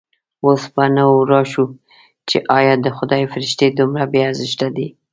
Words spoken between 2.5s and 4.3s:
ایا د خدای فرښتې دومره بې